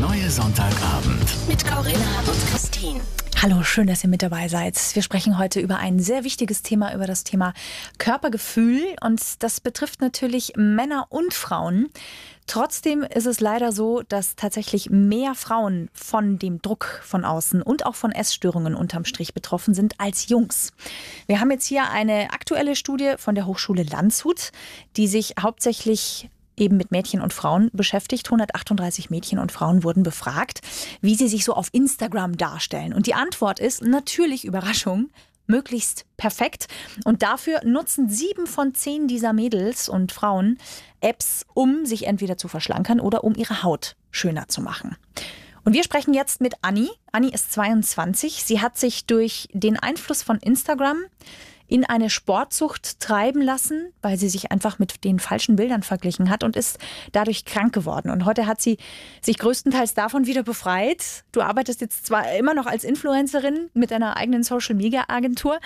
neue 0.00 0.30
Sonntagabend. 0.30 1.46
Mit 1.46 1.62
Corinna 1.66 2.20
und 2.20 2.50
Christine. 2.50 3.00
Hallo, 3.42 3.62
schön, 3.62 3.86
dass 3.86 4.02
ihr 4.02 4.08
mit 4.08 4.22
dabei 4.22 4.48
seid. 4.48 4.78
Wir 4.94 5.02
sprechen 5.02 5.36
heute 5.36 5.60
über 5.60 5.76
ein 5.76 5.98
sehr 5.98 6.24
wichtiges 6.24 6.62
Thema, 6.62 6.94
über 6.94 7.06
das 7.06 7.22
Thema 7.22 7.52
Körpergefühl. 7.98 8.80
Und 9.02 9.42
das 9.42 9.60
betrifft 9.60 10.00
natürlich 10.00 10.54
Männer 10.56 11.06
und 11.10 11.34
Frauen. 11.34 11.90
Trotzdem 12.46 13.02
ist 13.02 13.26
es 13.26 13.40
leider 13.40 13.72
so, 13.72 14.00
dass 14.00 14.36
tatsächlich 14.36 14.88
mehr 14.88 15.34
Frauen 15.34 15.90
von 15.92 16.38
dem 16.38 16.62
Druck 16.62 17.02
von 17.04 17.26
außen 17.26 17.60
und 17.60 17.84
auch 17.84 17.94
von 17.94 18.10
Essstörungen 18.10 18.74
unterm 18.74 19.04
Strich 19.04 19.34
betroffen 19.34 19.74
sind 19.74 20.00
als 20.00 20.30
Jungs. 20.30 20.72
Wir 21.26 21.40
haben 21.40 21.50
jetzt 21.50 21.66
hier 21.66 21.90
eine 21.90 22.32
aktuelle 22.32 22.74
Studie 22.74 23.16
von 23.18 23.34
der 23.34 23.46
Hochschule 23.46 23.82
Landshut, 23.82 24.50
die 24.96 25.08
sich 25.08 25.34
hauptsächlich 25.38 26.30
eben 26.60 26.76
mit 26.76 26.90
Mädchen 26.90 27.20
und 27.20 27.32
Frauen 27.32 27.70
beschäftigt. 27.72 28.28
138 28.28 29.10
Mädchen 29.10 29.38
und 29.38 29.50
Frauen 29.50 29.82
wurden 29.82 30.02
befragt, 30.02 30.60
wie 31.00 31.14
sie 31.14 31.28
sich 31.28 31.44
so 31.44 31.54
auf 31.54 31.68
Instagram 31.72 32.36
darstellen. 32.36 32.92
Und 32.92 33.06
die 33.06 33.14
Antwort 33.14 33.58
ist 33.58 33.82
natürlich 33.82 34.44
Überraschung, 34.44 35.10
möglichst 35.46 36.06
perfekt. 36.16 36.68
Und 37.04 37.22
dafür 37.22 37.60
nutzen 37.64 38.08
sieben 38.08 38.46
von 38.46 38.74
zehn 38.74 39.08
dieser 39.08 39.32
Mädels 39.32 39.88
und 39.88 40.12
Frauen 40.12 40.58
Apps, 41.00 41.44
um 41.54 41.84
sich 41.84 42.06
entweder 42.06 42.36
zu 42.36 42.48
verschlankern 42.48 43.00
oder 43.00 43.24
um 43.24 43.34
ihre 43.34 43.62
Haut 43.62 43.96
schöner 44.10 44.48
zu 44.48 44.60
machen. 44.62 44.96
Und 45.64 45.74
wir 45.74 45.84
sprechen 45.84 46.14
jetzt 46.14 46.40
mit 46.40 46.54
Anni. 46.62 46.88
Anni 47.12 47.28
ist 47.28 47.52
22. 47.52 48.44
Sie 48.44 48.60
hat 48.60 48.78
sich 48.78 49.06
durch 49.06 49.48
den 49.52 49.78
Einfluss 49.78 50.22
von 50.22 50.38
Instagram 50.38 50.98
in 51.70 51.84
eine 51.84 52.10
Sportsucht 52.10 53.00
treiben 53.00 53.40
lassen, 53.40 53.92
weil 54.02 54.18
sie 54.18 54.28
sich 54.28 54.50
einfach 54.50 54.78
mit 54.78 55.04
den 55.04 55.20
falschen 55.20 55.56
Bildern 55.56 55.82
verglichen 55.82 56.28
hat 56.28 56.42
und 56.42 56.56
ist 56.56 56.78
dadurch 57.12 57.44
krank 57.44 57.72
geworden. 57.72 58.10
Und 58.10 58.24
heute 58.24 58.46
hat 58.46 58.60
sie 58.60 58.76
sich 59.22 59.38
größtenteils 59.38 59.94
davon 59.94 60.26
wieder 60.26 60.42
befreit. 60.42 61.24
Du 61.30 61.40
arbeitest 61.40 61.80
jetzt 61.80 62.06
zwar 62.06 62.32
immer 62.36 62.54
noch 62.54 62.66
als 62.66 62.82
Influencerin 62.82 63.70
mit 63.72 63.92
deiner 63.92 64.16
eigenen 64.16 64.42
Social 64.42 64.74
Media 64.74 65.04
Agentur, 65.08 65.60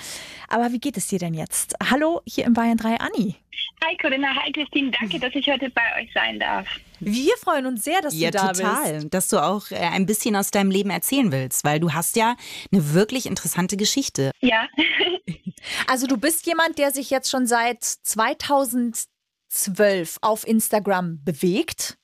aber 0.49 0.73
wie 0.73 0.79
geht 0.79 0.99
es 0.99 1.09
dir 1.09 1.19
denn 1.19 1.35
jetzt? 1.35 1.75
Hallo, 1.91 2.21
hier 2.27 2.45
im 2.45 2.53
Bayern 2.53 2.77
3 2.77 2.97
Anni. 3.01 3.37
Hi 3.83 3.97
Corinna, 3.97 4.29
hi 4.35 4.53
Christine, 4.53 4.91
danke, 4.91 5.19
dass 5.19 5.35
ich 5.35 5.47
heute 5.49 5.71
bei 5.71 5.83
euch 6.01 6.11
sein 6.13 6.39
darf. 6.39 6.67
Wir 7.05 7.37
freuen 7.37 7.67
uns 7.67 7.85
sehr, 7.85 8.01
dass 8.01 8.15
ja, 8.15 8.31
du 8.31 8.39
da 8.39 8.53
total, 8.53 8.93
bist. 8.95 9.15
dass 9.15 9.29
du 9.29 9.39
auch 9.39 9.71
äh, 9.71 9.77
ein 9.77 10.07
bisschen 10.07 10.37
aus 10.37 10.51
deinem 10.51 10.71
Leben 10.71 10.91
erzählen 10.91 11.33
willst, 11.33 11.65
weil 11.65 11.81
du 11.81 11.93
hast 11.93 12.17
ja 12.17 12.37
eine 12.73 12.95
wirklich 12.95 13.27
interessante 13.27 13.77
Geschichte. 13.77 14.31
Ja. 14.41 14.69
Also 15.87 16.07
du 16.07 16.19
bist 16.19 16.47
jemand, 16.47 16.77
der 16.77 16.91
sich 16.91 17.09
jetzt 17.09 17.31
schon 17.31 17.47
seit 17.47 17.83
2012 17.83 19.09
auf 20.21 20.47
Instagram 20.47 21.25
bewegt 21.25 21.97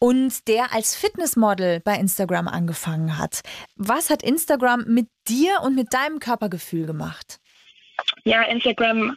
und 0.00 0.48
der 0.48 0.72
als 0.72 0.96
Fitnessmodel 0.96 1.78
bei 1.78 1.94
Instagram 1.94 2.48
angefangen 2.48 3.18
hat. 3.18 3.42
Was 3.76 4.10
hat 4.10 4.24
Instagram 4.24 4.84
mit 4.88 5.06
dir 5.28 5.60
und 5.62 5.76
mit 5.76 5.94
deinem 5.94 6.18
Körpergefühl 6.18 6.86
gemacht? 6.86 7.38
Ja, 8.24 8.42
Instagram 8.42 9.16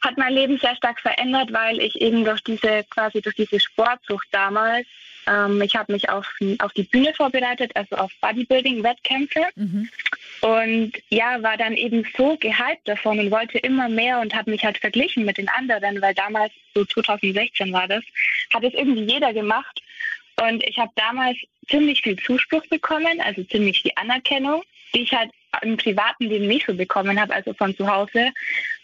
hat 0.00 0.16
mein 0.16 0.32
Leben 0.34 0.58
sehr 0.58 0.76
stark 0.76 1.00
verändert, 1.00 1.52
weil 1.52 1.78
ich 1.80 2.00
eben 2.00 2.24
durch 2.24 2.40
diese 2.42 2.84
quasi 2.90 3.20
durch 3.20 3.36
diese 3.36 3.60
Sportsucht 3.60 4.26
damals, 4.32 4.86
ähm, 5.26 5.60
ich 5.60 5.76
habe 5.76 5.92
mich 5.92 6.08
auf, 6.08 6.26
auf 6.60 6.72
die 6.72 6.84
Bühne 6.84 7.12
vorbereitet, 7.14 7.72
also 7.74 7.96
auf 7.96 8.10
Bodybuilding-Wettkämpfe 8.20 9.44
Mhm. 9.56 9.88
und 10.40 10.92
ja, 11.10 11.42
war 11.42 11.56
dann 11.56 11.74
eben 11.74 12.06
so 12.16 12.36
gehypt 12.38 12.86
davon 12.86 13.18
und 13.18 13.30
wollte 13.30 13.58
immer 13.58 13.88
mehr 13.88 14.20
und 14.20 14.34
habe 14.34 14.50
mich 14.50 14.64
halt 14.64 14.78
verglichen 14.78 15.24
mit 15.24 15.36
den 15.36 15.48
anderen, 15.50 16.00
weil 16.00 16.14
damals, 16.14 16.52
so 16.74 16.84
2016 16.84 17.72
war 17.72 17.86
das, 17.86 18.02
hat 18.54 18.64
es 18.64 18.72
irgendwie 18.74 19.12
jeder 19.12 19.32
gemacht 19.34 19.82
und 20.40 20.62
ich 20.64 20.78
habe 20.78 20.92
damals 20.96 21.36
ziemlich 21.68 22.00
viel 22.00 22.16
Zuspruch 22.18 22.66
bekommen, 22.68 23.20
also 23.20 23.42
ziemlich 23.44 23.82
viel 23.82 23.92
Anerkennung, 23.96 24.62
die 24.94 25.02
ich 25.02 25.12
halt 25.12 25.30
im 25.62 25.76
privaten 25.76 26.24
Leben 26.24 26.46
nicht 26.46 26.66
so 26.66 26.74
bekommen 26.74 27.20
habe, 27.20 27.34
also 27.34 27.52
von 27.54 27.76
zu 27.76 27.86
Hause. 27.86 28.32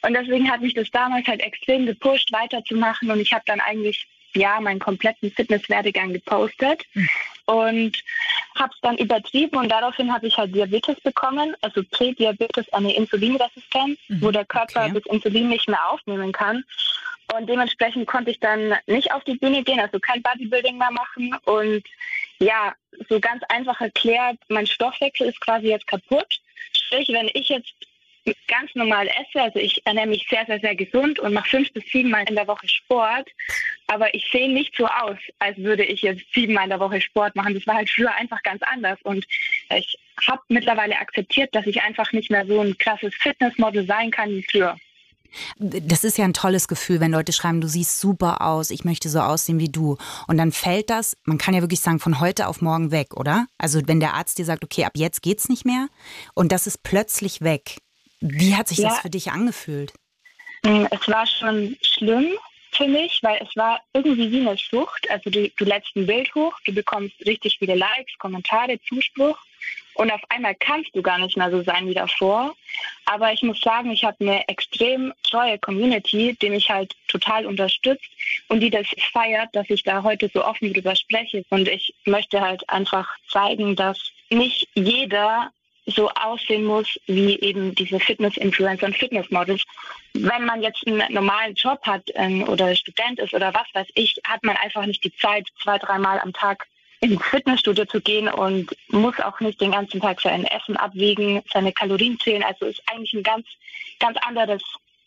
Und 0.06 0.14
deswegen 0.14 0.50
hat 0.50 0.60
mich 0.60 0.74
das 0.74 0.90
damals 0.90 1.26
halt 1.26 1.40
extrem 1.40 1.86
gepusht, 1.86 2.32
weiterzumachen. 2.32 3.10
Und 3.10 3.20
ich 3.20 3.32
habe 3.32 3.42
dann 3.46 3.60
eigentlich 3.60 4.06
ja 4.34 4.60
meinen 4.60 4.78
kompletten 4.78 5.32
Fitnesswerdegang 5.32 6.12
gepostet 6.12 6.84
und 7.46 8.02
habe 8.54 8.72
es 8.72 8.80
dann 8.82 8.98
übertrieben 8.98 9.56
und 9.56 9.70
daraufhin 9.70 10.12
habe 10.12 10.26
ich 10.26 10.36
halt 10.36 10.54
Diabetes 10.54 11.00
bekommen, 11.00 11.54
also 11.62 11.82
Prädiabetes, 11.90 12.70
eine 12.72 12.94
Insulinresistenz, 12.94 13.98
Mhm, 14.08 14.22
wo 14.22 14.30
der 14.30 14.44
Körper 14.44 14.84
okay. 14.84 14.92
das 14.94 15.06
Insulin 15.06 15.48
nicht 15.48 15.68
mehr 15.68 15.88
aufnehmen 15.90 16.32
kann. 16.32 16.64
Und 17.34 17.48
dementsprechend 17.48 18.06
konnte 18.06 18.30
ich 18.30 18.38
dann 18.38 18.74
nicht 18.86 19.12
auf 19.12 19.24
die 19.24 19.36
Bühne 19.36 19.64
gehen, 19.64 19.80
also 19.80 19.98
kein 19.98 20.22
Bodybuilding 20.22 20.78
mehr 20.78 20.92
machen. 20.92 21.34
Und 21.44 21.82
ja, 22.38 22.74
so 23.08 23.18
ganz 23.18 23.42
einfach 23.48 23.80
erklärt, 23.80 24.38
mein 24.48 24.66
Stoffwechsel 24.66 25.28
ist 25.28 25.40
quasi 25.40 25.68
jetzt 25.68 25.86
kaputt. 25.86 26.40
Sprich, 26.72 27.08
wenn 27.08 27.28
ich 27.34 27.48
jetzt 27.48 27.74
ganz 28.48 28.74
normal 28.74 29.08
esse, 29.08 29.42
also 29.42 29.58
ich 29.58 29.84
ernähre 29.86 30.06
mich 30.06 30.26
sehr, 30.28 30.44
sehr, 30.46 30.60
sehr 30.60 30.74
gesund 30.74 31.18
und 31.18 31.32
mache 31.32 31.48
fünf 31.48 31.72
bis 31.72 31.84
sieben 31.90 32.10
Mal 32.10 32.28
in 32.28 32.34
der 32.34 32.46
Woche 32.46 32.68
Sport, 32.68 33.28
aber 33.86 34.12
ich 34.14 34.28
sehe 34.32 34.52
nicht 34.52 34.74
so 34.76 34.86
aus, 34.86 35.18
als 35.38 35.56
würde 35.58 35.84
ich 35.84 36.02
jetzt 36.02 36.22
siebenmal 36.34 36.64
in 36.64 36.70
der 36.70 36.80
Woche 36.80 37.00
Sport 37.00 37.36
machen. 37.36 37.54
Das 37.54 37.66
war 37.66 37.76
halt 37.76 37.90
früher 37.90 38.14
einfach 38.14 38.42
ganz 38.42 38.62
anders 38.62 38.98
und 39.02 39.26
ich 39.74 39.98
habe 40.26 40.42
mittlerweile 40.48 40.96
akzeptiert, 40.98 41.54
dass 41.54 41.66
ich 41.66 41.82
einfach 41.82 42.12
nicht 42.12 42.30
mehr 42.30 42.46
so 42.46 42.60
ein 42.60 42.76
krasses 42.78 43.14
Fitnessmodel 43.14 43.86
sein 43.86 44.10
kann 44.10 44.30
wie 44.30 44.46
früher. 44.50 44.76
Das 45.58 46.04
ist 46.04 46.18
ja 46.18 46.24
ein 46.24 46.32
tolles 46.32 46.68
Gefühl, 46.68 47.00
wenn 47.00 47.10
Leute 47.10 47.32
schreiben, 47.32 47.60
du 47.60 47.68
siehst 47.68 48.00
super 48.00 48.42
aus, 48.42 48.70
ich 48.70 48.84
möchte 48.84 49.08
so 49.08 49.20
aussehen 49.20 49.58
wie 49.58 49.68
du. 49.68 49.96
Und 50.26 50.38
dann 50.38 50.52
fällt 50.52 50.88
das, 50.88 51.16
man 51.24 51.38
kann 51.38 51.54
ja 51.54 51.60
wirklich 51.60 51.80
sagen, 51.80 51.98
von 51.98 52.20
heute 52.20 52.46
auf 52.46 52.62
morgen 52.62 52.90
weg, 52.90 53.14
oder? 53.14 53.46
Also 53.58 53.80
wenn 53.86 54.00
der 54.00 54.14
Arzt 54.14 54.38
dir 54.38 54.44
sagt, 54.44 54.64
okay, 54.64 54.84
ab 54.84 54.92
jetzt 54.94 55.22
geht's 55.22 55.48
nicht 55.48 55.66
mehr 55.66 55.88
und 56.34 56.52
das 56.52 56.66
ist 56.66 56.82
plötzlich 56.82 57.42
weg. 57.42 57.78
Wie 58.20 58.54
hat 58.56 58.68
sich 58.68 58.78
das 58.78 58.94
Ja. 58.96 59.00
für 59.02 59.10
dich 59.10 59.30
angefühlt? 59.30 59.92
Mm, 60.62 60.86
Es 60.90 61.06
war 61.08 61.26
schon 61.26 61.76
schlimm 61.82 62.32
für 62.72 62.86
mich, 62.88 63.20
weil 63.22 63.40
es 63.42 63.54
war 63.56 63.80
irgendwie 63.92 64.30
wie 64.30 64.40
eine 64.40 64.56
Sucht. 64.56 65.08
Also 65.10 65.30
du, 65.30 65.48
du 65.50 65.64
lädst 65.64 65.94
ein 65.96 66.06
Bild 66.06 66.34
hoch, 66.34 66.54
du 66.64 66.72
bekommst 66.72 67.14
richtig 67.26 67.56
viele 67.58 67.74
Likes, 67.74 68.18
Kommentare, 68.18 68.78
Zuspruch 68.88 69.38
und 69.94 70.10
auf 70.10 70.20
einmal 70.28 70.54
kannst 70.56 70.94
du 70.94 71.00
gar 71.00 71.18
nicht 71.18 71.36
mehr 71.38 71.50
so 71.50 71.62
sein 71.62 71.86
wie 71.88 71.94
davor. 71.94 72.54
Aber 73.06 73.32
ich 73.32 73.42
muss 73.42 73.60
sagen, 73.60 73.90
ich 73.90 74.04
habe 74.04 74.16
eine 74.20 74.46
extrem 74.48 75.12
treue 75.22 75.58
Community, 75.58 76.36
die 76.40 76.50
mich 76.50 76.68
halt 76.68 76.94
total 77.08 77.46
unterstützt 77.46 78.04
und 78.48 78.60
die 78.60 78.70
das 78.70 78.86
feiert, 79.12 79.48
dass 79.54 79.70
ich 79.70 79.82
da 79.82 80.02
heute 80.02 80.30
so 80.34 80.44
offen 80.44 80.72
drüber 80.72 80.94
spreche. 80.96 81.44
Und 81.48 81.68
ich 81.68 81.94
möchte 82.04 82.40
halt 82.40 82.68
einfach 82.68 83.08
zeigen, 83.30 83.74
dass 83.76 83.98
nicht 84.28 84.68
jeder 84.74 85.50
so 85.86 86.10
aussehen 86.10 86.64
muss 86.64 86.98
wie 87.06 87.38
eben 87.40 87.74
diese 87.74 88.00
Fitness-Influencer 88.00 88.86
und 88.86 88.96
Fitnessmodels. 88.96 89.62
Wenn 90.14 90.44
man 90.44 90.62
jetzt 90.62 90.86
einen 90.86 91.02
normalen 91.12 91.54
Job 91.54 91.80
hat 91.82 92.02
ähm, 92.14 92.48
oder 92.48 92.74
Student 92.74 93.20
ist 93.20 93.34
oder 93.34 93.54
was 93.54 93.66
weiß 93.72 93.88
ich, 93.94 94.20
hat 94.26 94.42
man 94.42 94.56
einfach 94.56 94.84
nicht 94.86 95.04
die 95.04 95.14
Zeit, 95.16 95.46
zwei, 95.62 95.78
dreimal 95.78 96.18
am 96.20 96.32
Tag 96.32 96.66
ins 97.00 97.22
Fitnessstudio 97.24 97.84
zu 97.84 98.00
gehen 98.00 98.28
und 98.28 98.74
muss 98.88 99.20
auch 99.20 99.38
nicht 99.40 99.60
den 99.60 99.72
ganzen 99.72 100.00
Tag 100.00 100.20
sein 100.20 100.44
Essen 100.44 100.76
abwiegen, 100.76 101.42
seine 101.52 101.72
Kalorien 101.72 102.18
zählen. 102.18 102.42
Also 102.42 102.66
ist 102.66 102.82
eigentlich 102.86 103.12
ein 103.12 103.22
ganz, 103.22 103.46
ganz 104.00 104.16
anderes 104.26 104.62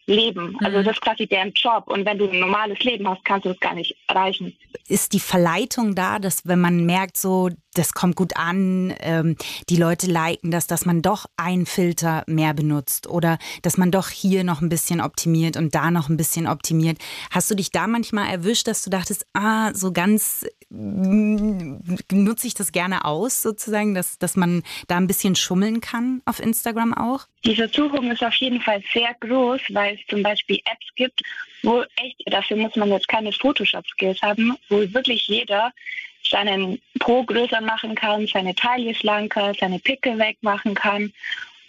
Leben. 0.10 0.58
Also 0.64 0.80
Mhm. 0.80 0.84
das 0.84 0.96
ist 0.96 1.02
quasi 1.02 1.28
deren 1.28 1.52
Job. 1.54 1.84
Und 1.88 2.06
wenn 2.06 2.18
du 2.18 2.30
ein 2.30 2.40
normales 2.40 2.80
Leben 2.80 3.08
hast, 3.08 3.24
kannst 3.24 3.46
du 3.46 3.50
das 3.50 3.60
gar 3.60 3.76
nicht 3.76 3.96
erreichen. 4.08 4.56
Ist 4.88 5.14
die 5.14 5.20
Verleitung 5.20 5.96
da, 5.96 6.20
dass 6.20 6.46
wenn 6.48 6.60
man 6.60 6.86
merkt, 6.86 7.16
so, 7.16 7.50
das 7.76 7.94
kommt 7.94 8.16
gut 8.16 8.36
an, 8.36 8.94
ähm, 9.02 9.36
die 9.70 9.76
Leute 9.78 10.08
liken 10.08 10.50
das, 10.52 10.66
dass 10.68 10.86
man 10.86 11.02
doch 11.02 11.28
einen 11.38 11.66
Filter 11.68 12.24
mehr 12.28 12.54
benutzt 12.54 13.08
oder 13.08 13.38
dass 13.62 13.78
man 13.78 13.92
doch 13.92 14.10
hier 14.10 14.44
noch 14.44 14.62
ein 14.62 14.70
bisschen 14.70 15.00
optimiert 15.00 15.56
und 15.56 15.76
da 15.76 15.92
noch 15.92 16.10
ein 16.10 16.18
bisschen 16.18 16.48
optimiert. 16.48 16.98
Hast 17.30 17.50
du 17.52 17.56
dich 17.56 17.72
da 17.72 17.86
manchmal 17.88 18.30
erwischt, 18.32 18.68
dass 18.68 18.84
du 18.84 18.90
dachtest, 18.90 19.26
ah, 19.34 19.72
so 19.76 19.92
ganz 19.92 20.46
nutze 20.70 22.48
ich 22.48 22.54
das 22.54 22.72
gerne 22.72 23.06
aus, 23.06 23.42
sozusagen, 23.42 23.96
dass, 23.96 24.20
dass 24.20 24.36
man 24.36 24.64
da 24.88 24.98
ein 24.98 25.08
bisschen 25.08 25.36
schummeln 25.36 25.82
kann 25.82 26.22
auf 26.26 26.40
Instagram 26.40 26.94
auch? 26.94 27.26
Die 27.44 27.56
Versuchung 27.56 28.12
ist 28.12 28.24
auf 28.24 28.36
jeden 28.36 28.62
Fall 28.62 28.84
sehr 28.94 29.16
groß, 29.20 29.62
weil 29.70 29.96
es 29.96 30.02
zum 30.08 30.22
Beispiel 30.22 30.58
Apps 30.58 30.88
gibt, 30.96 31.22
wo 31.64 31.82
echt, 31.96 32.22
dafür 32.28 32.58
muss 32.58 32.76
man 32.76 32.92
jetzt 32.92 33.08
keine 33.08 33.32
Photoshop-Skills 33.32 34.22
haben, 34.22 34.56
wo 34.70 34.78
wirklich 34.94 35.28
jeder 35.28 35.74
seinen 36.24 36.80
Po 37.00 37.24
größer 37.24 37.62
machen 37.62 37.96
kann, 37.96 38.28
seine 38.28 38.54
Taille 38.54 38.94
schlanker, 38.94 39.54
seine 39.60 39.80
Pickel 39.80 40.20
wegmachen 40.20 40.76
kann. 40.76 41.12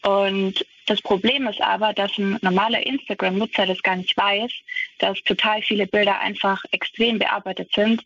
Und 0.02 0.64
das 0.86 1.00
Problem 1.02 1.46
ist 1.46 1.60
aber, 1.60 1.92
dass 1.92 2.16
ein 2.18 2.38
normaler 2.42 2.84
Instagram-Nutzer 2.84 3.66
das 3.66 3.82
gar 3.82 3.96
nicht 3.96 4.16
weiß, 4.16 4.50
dass 4.98 5.22
total 5.22 5.62
viele 5.62 5.86
Bilder 5.86 6.18
einfach 6.18 6.64
extrem 6.72 7.18
bearbeitet 7.18 7.70
sind. 7.74 8.02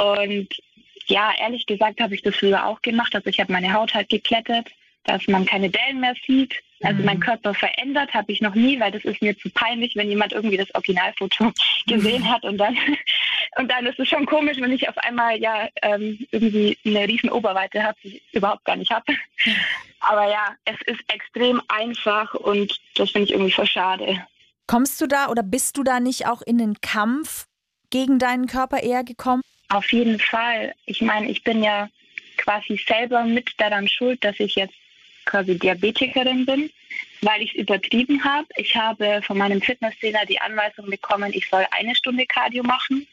Und 0.00 0.48
ja, 1.06 1.32
ehrlich 1.38 1.66
gesagt 1.66 2.00
habe 2.00 2.14
ich 2.14 2.22
das 2.22 2.36
früher 2.36 2.66
auch 2.66 2.80
gemacht. 2.82 3.14
Also 3.14 3.28
ich 3.28 3.40
habe 3.40 3.52
meine 3.52 3.72
Haut 3.72 3.94
halt 3.94 4.08
geklettet, 4.08 4.68
dass 5.04 5.26
man 5.28 5.44
keine 5.46 5.70
Dellen 5.70 6.00
mehr 6.00 6.14
sieht. 6.26 6.54
Also 6.82 7.00
Mhm. 7.00 7.04
mein 7.04 7.20
Körper 7.20 7.52
verändert 7.52 8.14
habe 8.14 8.32
ich 8.32 8.40
noch 8.40 8.54
nie, 8.54 8.80
weil 8.80 8.92
das 8.92 9.04
ist 9.04 9.20
mir 9.20 9.36
zu 9.36 9.50
peinlich, 9.50 9.96
wenn 9.96 10.08
jemand 10.08 10.32
irgendwie 10.32 10.56
das 10.56 10.74
Originalfoto 10.74 11.52
gesehen 11.86 12.30
hat 12.30 12.44
und 12.44 12.58
dann 12.58 12.76
Und 13.56 13.70
dann 13.70 13.86
ist 13.86 13.98
es 13.98 14.08
schon 14.08 14.26
komisch, 14.26 14.58
wenn 14.60 14.72
ich 14.72 14.88
auf 14.88 14.96
einmal 14.98 15.38
ja 15.38 15.68
ähm, 15.82 16.18
irgendwie 16.30 16.78
eine 16.84 17.06
riesen 17.08 17.30
Oberweite 17.30 17.82
habe, 17.82 17.96
die 18.02 18.16
ich 18.16 18.22
überhaupt 18.32 18.64
gar 18.64 18.76
nicht 18.76 18.90
habe. 18.90 19.04
Aber 20.00 20.28
ja, 20.30 20.54
es 20.64 20.76
ist 20.86 21.00
extrem 21.08 21.60
einfach 21.68 22.32
und 22.34 22.80
das 22.94 23.10
finde 23.10 23.26
ich 23.26 23.32
irgendwie 23.32 23.52
voll 23.52 23.66
schade. 23.66 24.24
Kommst 24.66 25.00
du 25.00 25.06
da 25.06 25.28
oder 25.28 25.42
bist 25.42 25.76
du 25.76 25.82
da 25.82 26.00
nicht 26.00 26.26
auch 26.26 26.42
in 26.42 26.58
den 26.58 26.80
Kampf 26.80 27.46
gegen 27.90 28.18
deinen 28.18 28.46
Körper 28.46 28.82
eher 28.82 29.04
gekommen? 29.04 29.42
Auf 29.70 29.92
jeden 29.92 30.18
Fall. 30.18 30.74
Ich 30.86 31.00
meine, 31.00 31.30
ich 31.30 31.42
bin 31.42 31.62
ja 31.62 31.88
quasi 32.36 32.80
selber 32.86 33.24
mit 33.24 33.52
daran 33.58 33.88
schuld, 33.88 34.22
dass 34.24 34.38
ich 34.38 34.56
jetzt 34.56 34.74
quasi 35.24 35.58
Diabetikerin 35.58 36.44
bin, 36.44 36.70
weil 37.22 37.42
ich 37.42 37.54
es 37.54 37.60
übertrieben 37.60 38.22
habe. 38.24 38.46
Ich 38.56 38.74
habe 38.74 39.22
von 39.22 39.38
meinem 39.38 39.62
Fitnesstrainer 39.62 40.26
die 40.26 40.40
Anweisung 40.40 40.86
bekommen, 40.86 41.32
ich 41.32 41.48
soll 41.48 41.66
eine 41.70 41.94
Stunde 41.94 42.26
Cardio 42.26 42.64
machen. 42.64 43.06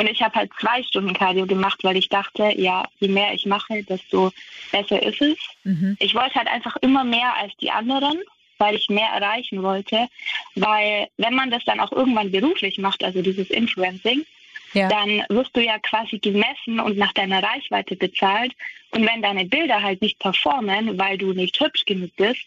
Und 0.00 0.08
ich 0.08 0.22
habe 0.22 0.34
halt 0.36 0.52
zwei 0.60 0.82
Stunden 0.84 1.12
Cardio 1.12 1.44
gemacht, 1.44 1.80
weil 1.82 1.96
ich 1.96 2.08
dachte, 2.08 2.52
ja, 2.56 2.88
je 3.00 3.08
mehr 3.08 3.34
ich 3.34 3.46
mache, 3.46 3.82
desto 3.82 4.30
besser 4.70 5.02
ist 5.02 5.20
es. 5.20 5.36
Mhm. 5.64 5.96
Ich 5.98 6.14
wollte 6.14 6.36
halt 6.36 6.46
einfach 6.46 6.76
immer 6.82 7.02
mehr 7.02 7.34
als 7.36 7.52
die 7.56 7.72
anderen, 7.72 8.16
weil 8.58 8.76
ich 8.76 8.88
mehr 8.88 9.08
erreichen 9.08 9.62
wollte. 9.64 10.08
Weil 10.54 11.08
wenn 11.16 11.34
man 11.34 11.50
das 11.50 11.64
dann 11.64 11.80
auch 11.80 11.90
irgendwann 11.90 12.30
beruflich 12.30 12.78
macht, 12.78 13.02
also 13.02 13.22
dieses 13.22 13.50
Influencing, 13.50 14.24
ja. 14.72 14.88
dann 14.88 15.24
wirst 15.28 15.56
du 15.56 15.62
ja 15.62 15.78
quasi 15.78 16.18
gemessen 16.18 16.80
und 16.80 16.96
nach 16.96 17.12
deiner 17.12 17.42
Reichweite 17.42 17.96
bezahlt. 17.96 18.52
Und 18.90 19.06
wenn 19.06 19.22
deine 19.22 19.44
Bilder 19.44 19.82
halt 19.82 20.00
nicht 20.00 20.18
performen, 20.18 20.98
weil 20.98 21.18
du 21.18 21.32
nicht 21.32 21.60
hübsch 21.60 21.84
genug 21.84 22.10
bist, 22.16 22.46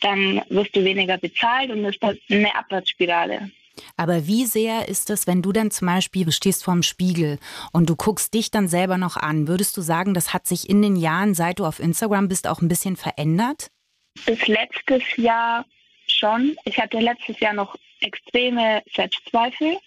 dann 0.00 0.42
wirst 0.48 0.74
du 0.74 0.84
weniger 0.84 1.18
bezahlt 1.18 1.70
und 1.70 1.84
ist 1.84 2.02
eine 2.02 2.54
Abwärtsspirale. 2.54 3.50
Aber 3.96 4.26
wie 4.26 4.46
sehr 4.46 4.88
ist 4.88 5.10
es, 5.10 5.26
wenn 5.26 5.42
du 5.42 5.52
dann 5.52 5.70
zum 5.70 5.86
Beispiel 5.86 6.24
du 6.24 6.32
stehst 6.32 6.64
vorm 6.64 6.82
Spiegel 6.82 7.38
und 7.72 7.88
du 7.88 7.96
guckst 7.96 8.34
dich 8.34 8.50
dann 8.50 8.68
selber 8.68 8.98
noch 8.98 9.16
an? 9.16 9.48
Würdest 9.48 9.76
du 9.76 9.80
sagen, 9.80 10.14
das 10.14 10.32
hat 10.32 10.46
sich 10.46 10.68
in 10.68 10.82
den 10.82 10.96
Jahren, 10.96 11.34
seit 11.34 11.58
du 11.58 11.64
auf 11.64 11.80
Instagram 11.80 12.28
bist, 12.28 12.46
auch 12.46 12.60
ein 12.60 12.68
bisschen 12.68 12.96
verändert? 12.96 13.70
Bis 14.26 14.46
letztes 14.46 15.02
Jahr 15.16 15.64
schon. 16.06 16.56
Ich 16.64 16.78
hatte 16.78 16.98
letztes 16.98 17.38
Jahr 17.40 17.52
noch 17.52 17.76
extreme 18.00 18.82
Selbstzweifel. 18.94 19.78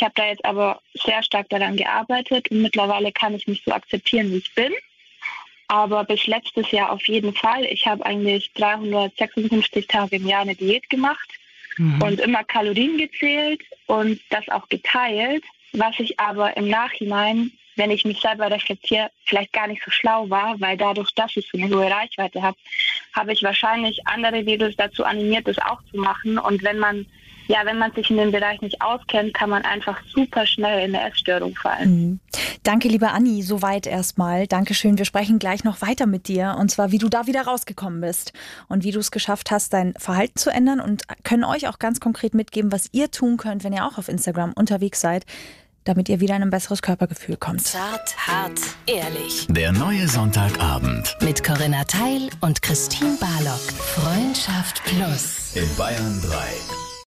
Ich 0.00 0.04
habe 0.04 0.14
da 0.14 0.28
jetzt 0.28 0.44
aber 0.46 0.80
sehr 0.94 1.22
stark 1.22 1.50
daran 1.50 1.76
gearbeitet 1.76 2.50
und 2.50 2.62
mittlerweile 2.62 3.12
kann 3.12 3.34
ich 3.34 3.46
mich 3.46 3.62
so 3.66 3.70
akzeptieren, 3.70 4.32
wie 4.32 4.38
ich 4.38 4.54
bin. 4.54 4.72
Aber 5.68 6.04
bis 6.04 6.26
letztes 6.26 6.70
Jahr 6.70 6.90
auf 6.90 7.06
jeden 7.06 7.34
Fall. 7.34 7.66
Ich 7.66 7.86
habe 7.86 8.06
eigentlich 8.06 8.50
356 8.54 9.86
Tage 9.88 10.16
im 10.16 10.26
Jahr 10.26 10.40
eine 10.40 10.54
Diät 10.54 10.88
gemacht 10.88 11.28
mhm. 11.76 12.00
und 12.00 12.18
immer 12.18 12.44
Kalorien 12.44 12.96
gezählt 12.96 13.60
und 13.88 14.18
das 14.30 14.48
auch 14.48 14.70
geteilt, 14.70 15.44
was 15.74 16.00
ich 16.00 16.18
aber 16.18 16.56
im 16.56 16.70
Nachhinein, 16.70 17.52
wenn 17.76 17.90
ich 17.90 18.06
mich 18.06 18.20
selber 18.20 18.50
reflektiere, 18.50 19.10
vielleicht 19.26 19.52
gar 19.52 19.66
nicht 19.66 19.82
so 19.84 19.90
schlau 19.90 20.30
war, 20.30 20.58
weil 20.62 20.78
dadurch, 20.78 21.12
dass 21.14 21.36
ich 21.36 21.46
so 21.52 21.58
eine 21.58 21.68
hohe 21.68 21.90
Reichweite 21.90 22.40
habe, 22.40 22.56
habe 23.12 23.34
ich 23.34 23.42
wahrscheinlich 23.42 24.06
andere 24.06 24.46
Videos 24.46 24.76
dazu 24.76 25.04
animiert, 25.04 25.46
das 25.46 25.58
auch 25.58 25.82
zu 25.90 25.98
machen. 25.98 26.38
Und 26.38 26.62
wenn 26.62 26.78
man 26.78 27.04
ja, 27.50 27.58
wenn 27.64 27.78
man 27.78 27.92
sich 27.92 28.08
in 28.10 28.16
dem 28.16 28.30
Bereich 28.30 28.60
nicht 28.60 28.80
auskennt, 28.80 29.34
kann 29.34 29.50
man 29.50 29.64
einfach 29.64 30.00
super 30.14 30.46
schnell 30.46 30.88
in 30.88 30.94
eine 30.94 31.10
Essstörung 31.10 31.56
fallen. 31.56 31.90
Mhm. 31.90 32.20
Danke, 32.62 32.86
liebe 32.86 33.10
Anni, 33.10 33.42
soweit 33.42 33.88
erstmal. 33.88 34.46
Dankeschön. 34.46 34.98
Wir 34.98 35.04
sprechen 35.04 35.40
gleich 35.40 35.64
noch 35.64 35.82
weiter 35.82 36.06
mit 36.06 36.28
dir 36.28 36.56
und 36.60 36.70
zwar, 36.70 36.92
wie 36.92 36.98
du 36.98 37.08
da 37.08 37.26
wieder 37.26 37.42
rausgekommen 37.42 38.00
bist 38.00 38.32
und 38.68 38.84
wie 38.84 38.92
du 38.92 39.00
es 39.00 39.10
geschafft 39.10 39.50
hast, 39.50 39.72
dein 39.72 39.94
Verhalten 39.94 40.36
zu 40.36 40.50
ändern 40.50 40.78
und 40.78 41.02
können 41.24 41.42
euch 41.42 41.66
auch 41.66 41.80
ganz 41.80 41.98
konkret 41.98 42.34
mitgeben, 42.34 42.70
was 42.70 42.88
ihr 42.92 43.10
tun 43.10 43.36
könnt, 43.36 43.64
wenn 43.64 43.72
ihr 43.72 43.84
auch 43.84 43.98
auf 43.98 44.08
Instagram 44.08 44.52
unterwegs 44.52 45.00
seid 45.00 45.26
damit 45.84 46.10
ihr 46.10 46.20
wieder 46.20 46.36
in 46.36 46.42
ein 46.42 46.50
besseres 46.50 46.82
Körpergefühl 46.82 47.38
kommt. 47.38 47.62
Zart, 47.66 48.14
hart, 48.18 48.60
ehrlich. 48.86 49.46
Der 49.48 49.72
neue 49.72 50.06
Sonntagabend. 50.06 51.16
Mit 51.22 51.42
Corinna 51.42 51.84
Teil 51.84 52.28
und 52.42 52.60
Christine 52.60 53.16
Barlock. 53.18 53.72
Freundschaft 53.72 54.84
Plus. 54.84 55.56
In 55.56 55.76
Bayern 55.76 56.20
3. 56.22 56.89